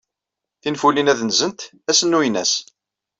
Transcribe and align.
Tinfulin 0.61 1.11
ad 1.11 1.19
nzent 1.23 1.59
ass 1.89 2.01
n 2.03 2.17
uynas. 2.19 2.53